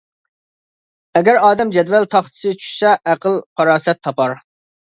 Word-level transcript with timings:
ئەگەر 1.19 1.37
ئادەم 1.43 1.75
جەدۋەل 1.77 2.09
تاختىسى 2.15 2.55
چۈشىسە 2.63 2.97
ئەقىل-پاراسەت 3.13 4.05
تاپار. 4.09 4.39